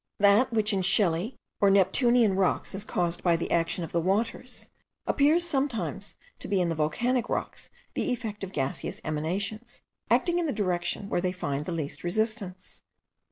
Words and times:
That 0.17 0.51
which 0.51 0.73
in 0.73 0.81
shelly 0.81 1.35
or 1.59 1.69
Neptunean 1.69 2.35
rocks 2.35 2.73
is 2.73 2.83
caused 2.83 3.21
by 3.21 3.35
the 3.35 3.51
action 3.51 3.83
of 3.83 3.91
the 3.91 4.01
waters, 4.01 4.71
appears 5.05 5.45
sometimes 5.47 6.15
to 6.39 6.47
be 6.47 6.59
in 6.59 6.69
the 6.69 6.73
volcanic 6.73 7.29
rocks 7.29 7.69
the 7.93 8.09
effect 8.11 8.43
of 8.43 8.51
gaseous 8.51 8.99
emanations* 9.03 9.83
acting 10.09 10.39
in 10.39 10.47
the 10.47 10.53
direction 10.53 11.07
where 11.07 11.21
they 11.21 11.31
find 11.31 11.67
the 11.67 11.71
least 11.71 12.03
resistance. 12.03 12.81